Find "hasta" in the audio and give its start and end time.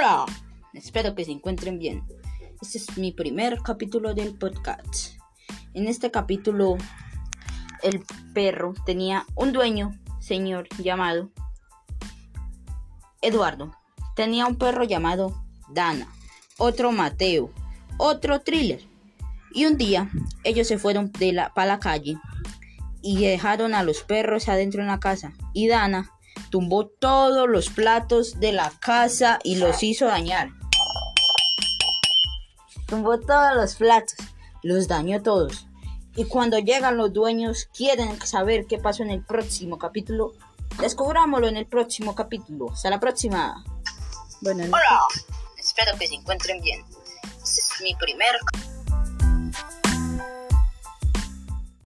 42.72-42.90